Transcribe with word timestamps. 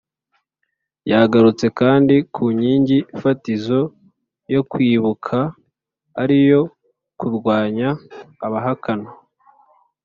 Yagarutse 1.11 1.65
kandi 1.79 2.15
ku 2.33 2.43
nkingi 2.55 2.97
fatizo 3.21 3.81
yo 4.53 4.61
kwibuka 4.71 5.37
ariyo 6.21 6.61
kurwanya 7.19 7.89
abahakana 8.45 9.09